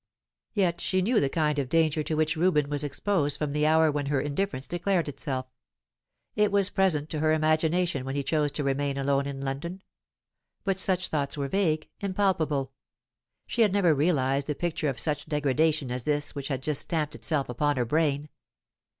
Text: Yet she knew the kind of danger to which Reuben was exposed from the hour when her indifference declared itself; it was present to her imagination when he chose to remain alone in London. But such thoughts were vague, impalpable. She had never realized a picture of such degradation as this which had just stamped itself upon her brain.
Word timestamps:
Yet 0.55 0.81
she 0.81 1.03
knew 1.03 1.19
the 1.19 1.29
kind 1.29 1.59
of 1.59 1.69
danger 1.69 2.01
to 2.01 2.15
which 2.15 2.35
Reuben 2.35 2.69
was 2.71 2.83
exposed 2.83 3.37
from 3.37 3.51
the 3.51 3.67
hour 3.67 3.91
when 3.91 4.07
her 4.07 4.19
indifference 4.19 4.67
declared 4.67 5.07
itself; 5.07 5.45
it 6.35 6.51
was 6.51 6.71
present 6.71 7.07
to 7.11 7.19
her 7.19 7.31
imagination 7.31 8.03
when 8.03 8.15
he 8.15 8.23
chose 8.23 8.51
to 8.53 8.63
remain 8.63 8.97
alone 8.97 9.27
in 9.27 9.41
London. 9.41 9.83
But 10.63 10.79
such 10.79 11.09
thoughts 11.09 11.37
were 11.37 11.47
vague, 11.49 11.87
impalpable. 11.99 12.71
She 13.45 13.61
had 13.61 13.71
never 13.73 13.93
realized 13.93 14.49
a 14.49 14.55
picture 14.55 14.89
of 14.89 14.97
such 14.97 15.27
degradation 15.27 15.91
as 15.91 16.01
this 16.03 16.33
which 16.33 16.47
had 16.47 16.63
just 16.63 16.81
stamped 16.81 17.13
itself 17.13 17.47
upon 17.47 17.75
her 17.77 17.85
brain. 17.85 18.27